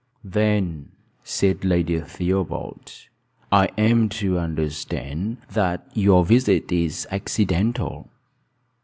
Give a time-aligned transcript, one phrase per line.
[0.25, 2.91] "Then," said Lady Theobald,
[3.51, 8.09] "I am to understand that your visit is accidental."